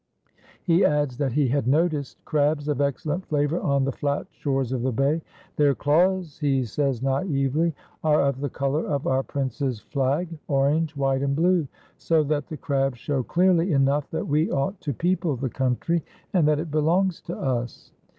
[0.63, 4.81] He adds that he has noticed crabs of excellent flavor on the flat shores of
[4.81, 5.21] the bay.
[5.57, 11.21] "Their claws," he says naïvely, "are of the color of our Prince's flag, orange, white
[11.21, 11.67] and blue,
[11.99, 16.47] so that the crabs show clearly enough that we ought to people the country and
[16.47, 17.91] that it belongs to us."